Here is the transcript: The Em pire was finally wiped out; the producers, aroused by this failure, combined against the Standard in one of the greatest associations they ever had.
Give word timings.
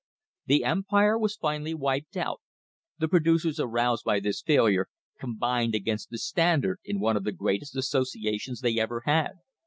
The 0.47 0.63
Em 0.63 0.81
pire 0.83 1.15
was 1.15 1.35
finally 1.35 1.75
wiped 1.75 2.17
out; 2.17 2.41
the 2.97 3.07
producers, 3.07 3.59
aroused 3.59 4.03
by 4.03 4.19
this 4.19 4.41
failure, 4.41 4.87
combined 5.19 5.75
against 5.75 6.09
the 6.09 6.17
Standard 6.17 6.79
in 6.83 6.99
one 6.99 7.15
of 7.15 7.23
the 7.23 7.31
greatest 7.31 7.75
associations 7.75 8.61
they 8.61 8.79
ever 8.79 9.03
had. 9.05 9.33